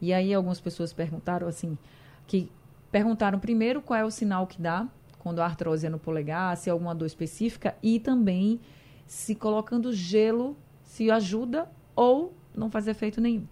[0.00, 1.78] e aí algumas pessoas perguntaram assim,
[2.26, 2.50] que
[2.90, 4.86] perguntaram primeiro qual é o sinal que dá
[5.18, 8.60] quando a artrose é no polegar, se é alguma dor específica, e também
[9.06, 13.46] se colocando gelo se ajuda ou não faz efeito nenhum.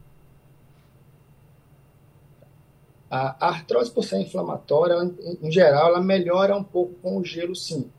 [3.10, 4.94] A artrose, por ser inflamatória,
[5.42, 7.90] em, geral, ela melhora um pouco com o gelo, sim.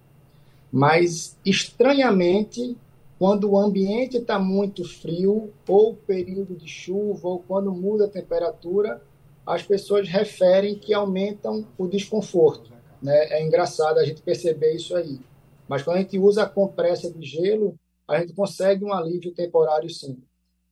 [0.72, 2.76] Mas, estranhamente,
[3.24, 9.02] quando o ambiente está muito frio, ou período de chuva, ou quando muda a temperatura,
[9.48, 12.74] as pessoas referem que aumentam o desconforto.
[13.02, 13.16] Né?
[13.30, 15.22] É engraçado a gente perceber isso aí.
[15.70, 19.90] Mas quando a gente usa a compressa de gelo, a gente consegue um alívio temporário
[19.90, 20.22] sim.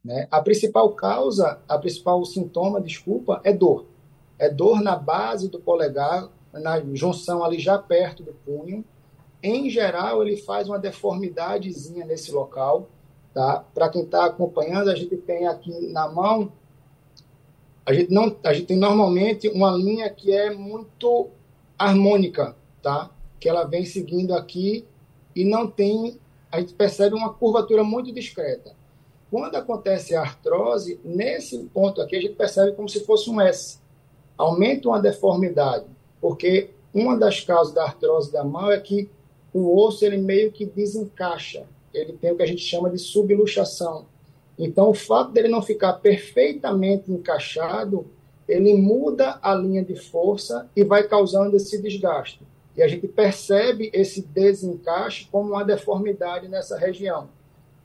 [0.04, 0.28] Né?
[0.30, 3.86] A principal causa, a principal sintoma, desculpa, é dor.
[4.38, 8.84] É dor na base do polegar, na junção ali já perto do punho.
[9.44, 12.90] Em geral, ele faz uma deformidadezinha nesse local.
[13.34, 13.64] Tá?
[13.74, 16.52] Para quem está acompanhando, a gente tem aqui na mão,
[17.86, 21.30] a gente, não, a gente tem normalmente uma linha que é muito
[21.80, 23.10] harmônica, tá?
[23.40, 24.86] que ela vem seguindo aqui
[25.36, 26.20] e não tem
[26.52, 28.76] a gente percebe uma curvatura muito discreta.
[29.32, 33.80] Quando acontece a artrose, nesse ponto aqui a gente percebe como se fosse um S.
[34.38, 35.86] Aumenta uma deformidade,
[36.20, 39.10] porque uma das causas da artrose da mão é que
[39.54, 41.66] o osso ele meio que desencaixa.
[41.94, 44.06] Ele tem o que a gente chama de subluxação.
[44.58, 48.06] Então, o fato dele não ficar perfeitamente encaixado,
[48.48, 52.42] ele muda a linha de força e vai causando esse desgaste.
[52.76, 57.28] e a gente percebe esse desencaixe como uma deformidade nessa região,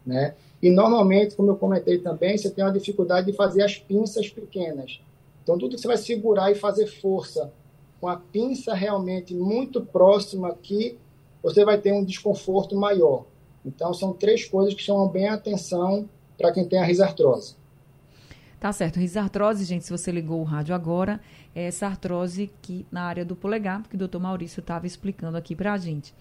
[0.04, 0.36] né?
[0.62, 5.00] E normalmente, como eu comentei também, você tem uma dificuldade de fazer as pinças pequenas.
[5.42, 7.52] Então, tudo que você vai segurar e fazer força
[8.00, 10.98] com a pinça realmente muito próxima aqui,
[11.46, 13.24] você vai ter um desconforto maior.
[13.64, 17.54] Então, são três coisas que chamam bem a atenção para quem tem a risartrose.
[18.58, 18.98] Tá certo.
[18.98, 21.20] Risartrose, gente, se você ligou o rádio agora,
[21.54, 25.54] é essa artrose que na área do polegar, que o doutor Maurício estava explicando aqui
[25.54, 26.12] para a gente.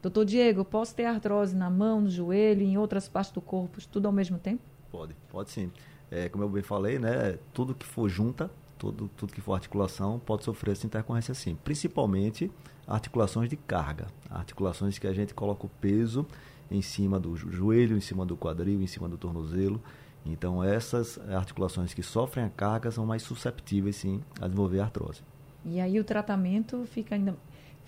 [0.00, 4.06] Doutor Diego, posso ter artrose na mão, no joelho, em outras partes do corpo, tudo
[4.06, 4.62] ao mesmo tempo?
[4.90, 5.70] Pode, pode sim.
[6.10, 10.18] É, como eu bem falei, né, tudo que for junta, tudo, tudo que for articulação,
[10.18, 11.54] pode sofrer essa intercorrência sim.
[11.62, 12.50] Principalmente
[12.90, 16.26] articulações de carga, articulações que a gente coloca o peso
[16.70, 19.80] em cima do joelho, em cima do quadril, em cima do tornozelo.
[20.26, 25.22] Então, essas articulações que sofrem a carga são mais susceptíveis, sim, a desenvolver artrose.
[25.64, 27.36] E aí o tratamento fica ainda,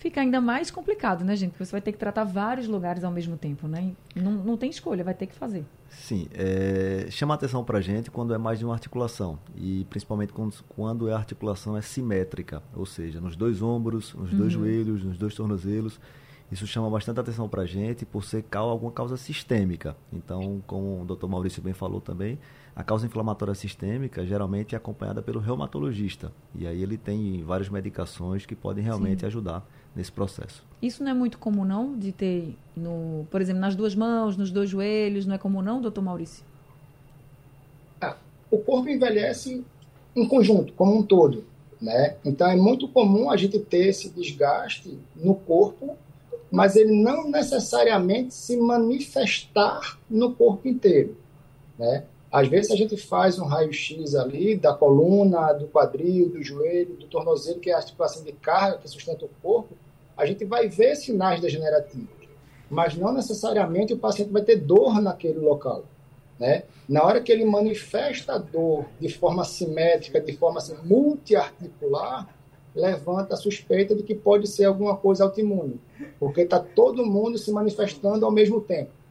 [0.03, 1.53] fica ainda mais complicado, né, gente?
[1.53, 3.93] Porque você vai ter que tratar vários lugares ao mesmo tempo, né?
[4.17, 5.65] Não, não tem escolha, vai ter que fazer.
[5.89, 10.33] Sim, é, chama atenção para a gente quando é mais de uma articulação e principalmente
[10.33, 14.39] quando, quando a articulação é simétrica, ou seja, nos dois ombros, nos uhum.
[14.39, 16.01] dois joelhos, nos dois tornozelos
[16.51, 19.97] isso chama bastante atenção para a gente por ser alguma causa sistêmica.
[20.13, 21.27] Então, como o Dr.
[21.27, 22.39] Maurício bem falou também,
[22.75, 26.33] a causa inflamatória sistêmica geralmente é acompanhada pelo reumatologista.
[26.55, 29.27] E aí ele tem várias medicações que podem realmente Sim.
[29.27, 30.65] ajudar nesse processo.
[30.81, 34.51] Isso não é muito comum não, de ter, no, por exemplo, nas duas mãos, nos
[34.51, 36.45] dois joelhos, não é comum não, doutor Maurício?
[38.01, 38.17] Ah,
[38.51, 39.65] o corpo envelhece
[40.17, 41.45] em conjunto, como um todo.
[41.81, 42.17] Né?
[42.25, 45.97] Então é muito comum a gente ter esse desgaste no corpo
[46.53, 51.17] mas ele não necessariamente se manifestar no corpo inteiro.
[51.79, 52.05] Né?
[52.33, 57.07] Às vezes a gente faz um raio-x ali da coluna, do quadril, do joelho, do
[57.07, 59.77] tornozelo, que é a articulação de carga que sustenta o corpo,
[60.17, 62.09] a gente vai ver sinais degenerativos,
[62.71, 65.85] mas não necessariamente o paciente vai ter dor naquele local.
[66.39, 66.63] Né?
[66.89, 72.35] Na hora que ele manifesta a dor de forma simétrica, de forma assim, multiarticular,
[72.75, 75.79] levanta a suspeita de que pode ser alguma coisa autoimune,
[76.19, 79.02] porque está todo mundo se manifestando ao mesmo tempo.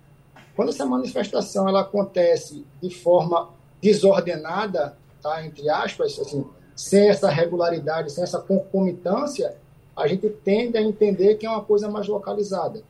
[0.61, 3.49] Quando essa manifestação ela acontece de forma
[3.81, 6.45] desordenada, tá, entre aspas, assim,
[6.75, 9.57] sem essa regularidade, sem essa concomitância,
[9.97, 12.83] a gente tende a entender que é uma coisa mais localizada.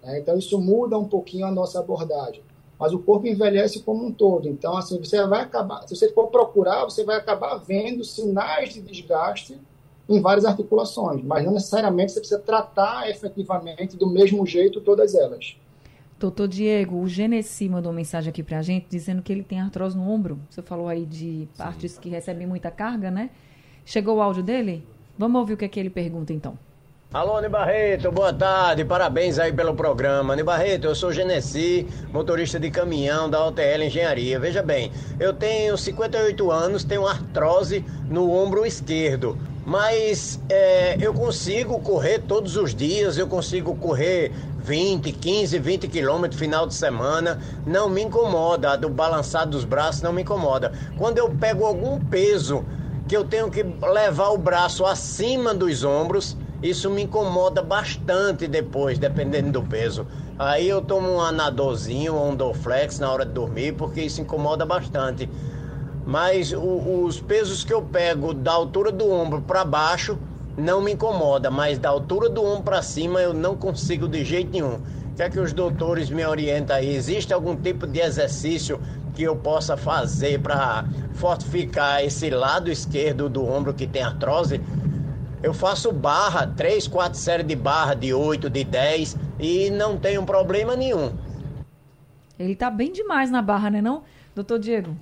[0.00, 0.20] Né?
[0.20, 2.40] Então, isso muda um pouquinho a nossa abordagem.
[2.78, 4.48] Mas o corpo envelhece como um todo.
[4.48, 8.80] Então, assim, você vai acabar, se você for procurar, você vai acabar vendo sinais de
[8.80, 9.58] desgaste
[10.08, 15.56] em várias articulações, mas não necessariamente você precisa tratar efetivamente do mesmo jeito todas elas.
[16.18, 20.10] Doutor Diego, o Genesi mandou mensagem aqui pra gente dizendo que ele tem artrose no
[20.10, 20.40] ombro.
[20.50, 22.00] Você falou aí de partes Sim.
[22.00, 23.30] que recebem muita carga, né?
[23.84, 24.84] Chegou o áudio dele?
[25.16, 26.58] Vamos ouvir o que, é que ele pergunta então.
[27.10, 30.34] Alô, Barreto, boa tarde, parabéns aí pelo programa.
[30.34, 34.38] Ani Barreto, eu sou Genesi, motorista de caminhão da OTL Engenharia.
[34.38, 41.78] Veja bem, eu tenho 58 anos, tenho artrose no ombro esquerdo mas é, eu consigo
[41.80, 47.86] correr todos os dias, eu consigo correr 20, 15, 20 quilômetros final de semana, não
[47.86, 50.72] me incomoda, do balançar dos braços não me incomoda.
[50.96, 52.64] Quando eu pego algum peso
[53.06, 58.98] que eu tenho que levar o braço acima dos ombros, isso me incomoda bastante depois,
[58.98, 60.06] dependendo do peso.
[60.38, 64.64] Aí eu tomo um anadorzinho ou um Dorflex na hora de dormir, porque isso incomoda
[64.64, 65.28] bastante
[66.08, 70.18] mas o, os pesos que eu pego da altura do ombro para baixo
[70.56, 74.50] não me incomoda, mas da altura do ombro para cima eu não consigo de jeito
[74.50, 74.80] nenhum.
[75.14, 76.94] Quer que os doutores me orientem aí?
[76.94, 78.80] Existe algum tipo de exercício
[79.14, 84.62] que eu possa fazer para fortificar esse lado esquerdo do ombro que tem artrose?
[85.42, 90.24] Eu faço barra, 3, 4 séries de barra, de 8, de 10 e não tenho
[90.24, 91.12] problema nenhum.
[92.38, 94.02] Ele tá bem demais na barra, né não,
[94.34, 94.96] doutor Diego?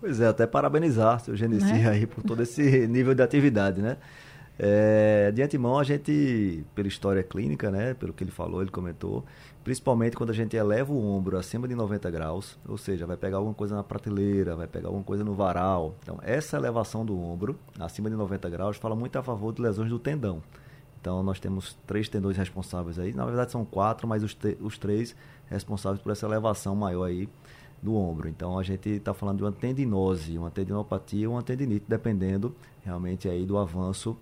[0.00, 1.88] Pois é, até parabenizar seu Genesi né?
[1.88, 3.96] aí por todo esse nível de atividade, né?
[4.62, 9.24] É, de antemão, a gente, pela história clínica, né, pelo que ele falou, ele comentou,
[9.64, 13.38] principalmente quando a gente eleva o ombro acima de 90 graus, ou seja, vai pegar
[13.38, 15.94] alguma coisa na prateleira, vai pegar alguma coisa no varal.
[16.02, 19.90] Então, essa elevação do ombro acima de 90 graus fala muito a favor de lesões
[19.90, 20.42] do tendão.
[21.00, 25.16] Então, nós temos três tendões responsáveis aí, na verdade são quatro, mas os, os três
[25.48, 27.28] responsáveis por essa elevação maior aí
[27.82, 28.28] do ombro.
[28.28, 32.54] Então a gente está falando de uma tendinose, uma tendinopatia ou uma tendinite, dependendo
[32.84, 34.16] realmente aí do avanço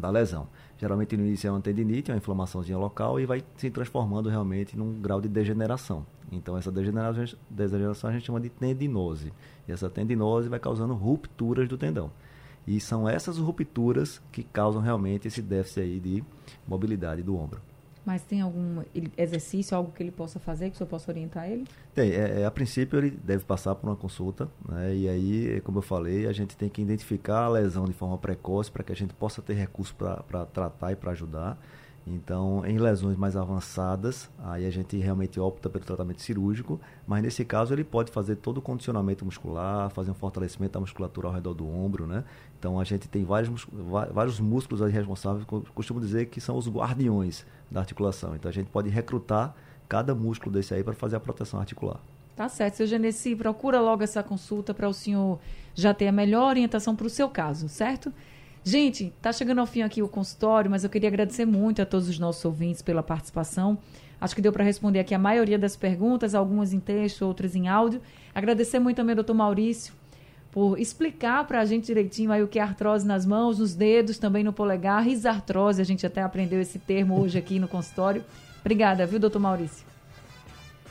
[0.00, 0.46] da lesão.
[0.78, 5.00] Geralmente no início é uma tendinite, uma inflamaçãozinha local e vai se transformando realmente num
[5.00, 6.04] grau de degeneração.
[6.30, 9.32] Então essa degeneração, degeneração a gente chama de tendinose.
[9.66, 12.10] E essa tendinose vai causando rupturas do tendão.
[12.66, 16.24] E são essas rupturas que causam realmente esse déficit aí de
[16.66, 17.60] mobilidade do ombro.
[18.06, 18.82] Mas tem algum
[19.18, 21.64] exercício, algo que ele possa fazer, que o senhor possa orientar ele?
[21.92, 22.12] Tem.
[22.12, 24.48] É, é, a princípio, ele deve passar por uma consulta.
[24.68, 24.94] Né?
[24.94, 28.70] E aí, como eu falei, a gente tem que identificar a lesão de forma precoce
[28.70, 31.58] para que a gente possa ter recurso para tratar e para ajudar.
[32.06, 37.44] Então, em lesões mais avançadas, aí a gente realmente opta pelo tratamento cirúrgico, mas nesse
[37.44, 41.54] caso ele pode fazer todo o condicionamento muscular, fazer um fortalecimento da musculatura ao redor
[41.54, 42.22] do ombro, né?
[42.58, 43.66] Então a gente tem vários,
[44.12, 45.44] vários músculos responsáveis,
[45.74, 48.34] costumo dizer que são os guardiões da articulação.
[48.34, 49.54] Então a gente pode recrutar
[49.88, 52.00] cada músculo desse aí para fazer a proteção articular.
[52.34, 52.74] Tá certo.
[52.74, 55.38] Seu Genesi, procura logo essa consulta para o senhor
[55.74, 58.12] já ter a melhor orientação para o seu caso, certo?
[58.64, 62.08] Gente, tá chegando ao fim aqui o consultório, mas eu queria agradecer muito a todos
[62.08, 63.78] os nossos ouvintes pela participação.
[64.20, 67.68] Acho que deu para responder aqui a maioria das perguntas, algumas em texto, outras em
[67.68, 68.02] áudio.
[68.34, 69.94] Agradecer muito também ao doutor Maurício
[70.56, 74.16] por explicar para a gente direitinho aí o que é artrose nas mãos, nos dedos,
[74.16, 78.24] também no polegar, risartrose, a gente até aprendeu esse termo hoje aqui no consultório.
[78.60, 79.84] Obrigada, viu, doutor Maurício?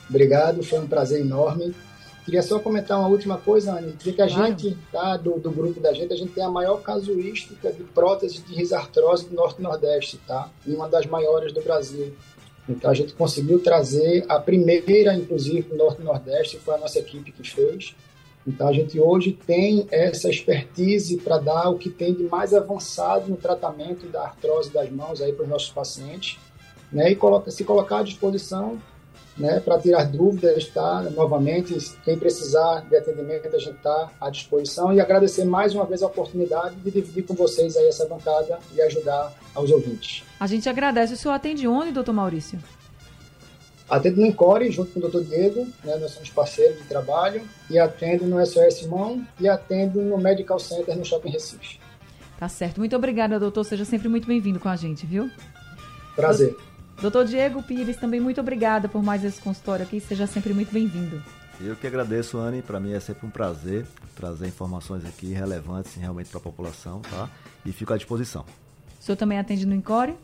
[0.07, 1.73] Obrigado, foi um prazer enorme.
[2.25, 4.45] Queria só comentar uma última coisa, dizer que a claro.
[4.49, 8.43] gente, tá, do, do, grupo da gente, a gente tem a maior casuística de prótese
[8.43, 10.47] de risartrose do Norte e Nordeste, tá?
[10.67, 12.13] E uma das maiores do Brasil.
[12.69, 16.99] Então a gente conseguiu trazer a primeira, inclusive, do Norte e Nordeste, foi a nossa
[16.99, 17.95] equipe que fez.
[18.47, 23.29] Então a gente hoje tem essa expertise para dar o que tem de mais avançado
[23.29, 26.37] no tratamento da artrose das mãos aí para os nossos pacientes,
[26.91, 27.11] né?
[27.11, 28.79] E coloca, se colocar à disposição
[29.37, 31.01] né, para tirar dúvidas, tá?
[31.13, 36.01] Novamente, quem precisar de atendimento, a gente está à disposição e agradecer mais uma vez
[36.01, 40.23] a oportunidade de dividir com vocês aí essa bancada e ajudar aos ouvintes.
[40.39, 41.13] A gente agradece.
[41.13, 42.59] O senhor atende onde, doutor Maurício?
[43.89, 47.77] Atendo no Encore, junto com o doutor Diego, né, nós somos parceiros de trabalho, e
[47.77, 51.79] atendo no SOS Mão e atendo no Medical Center no Shopping Recife.
[52.37, 52.79] Tá certo.
[52.79, 53.63] Muito obrigada, doutor.
[53.63, 55.29] Seja sempre muito bem-vindo com a gente, viu?
[56.15, 56.55] Prazer.
[57.01, 59.99] Doutor Diego Pires, também muito obrigada por mais esse consultório aqui.
[59.99, 61.21] Seja sempre muito bem-vindo.
[61.61, 62.61] Eu que agradeço, Anne.
[62.61, 67.29] Para mim é sempre um prazer trazer informações aqui relevantes realmente para a população, tá?
[67.65, 68.45] E fico à disposição.
[68.99, 70.15] O senhor também atende no Encore?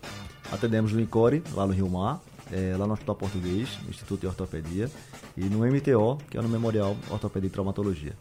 [0.51, 4.89] Atendemos no Encore, lá no Rio Mar, é, lá no Hospital Português, Instituto de Ortopedia,
[5.37, 8.13] e no MTO, que é no Memorial Ortopedia e Traumatologia.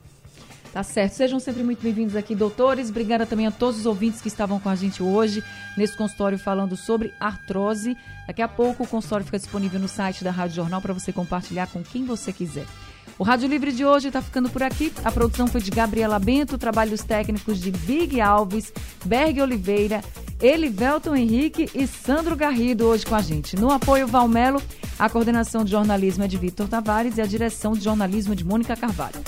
[0.72, 1.14] Tá certo.
[1.14, 2.90] Sejam sempre muito bem-vindos aqui, doutores.
[2.90, 5.42] Obrigada também a todos os ouvintes que estavam com a gente hoje
[5.76, 7.96] nesse consultório falando sobre artrose.
[8.26, 11.66] Daqui a pouco o consultório fica disponível no site da Rádio Jornal para você compartilhar
[11.66, 12.66] com quem você quiser.
[13.20, 14.90] O Rádio Livre de hoje está ficando por aqui.
[15.04, 18.72] A produção foi de Gabriela Bento, trabalhos técnicos de Big Alves,
[19.04, 20.00] Berg Oliveira,
[20.40, 23.56] Elivelton Henrique e Sandro Garrido hoje com a gente.
[23.56, 24.62] No apoio Valmelo,
[24.98, 28.42] a coordenação de jornalismo é de Vitor Tavares e a direção de jornalismo é de
[28.42, 29.20] Mônica Carvalho.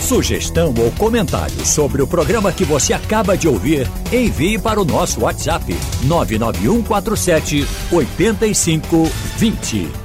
[0.00, 5.20] Sugestão ou comentário sobre o programa que você acaba de ouvir, envie para o nosso
[5.20, 9.99] WhatsApp 99147 8520.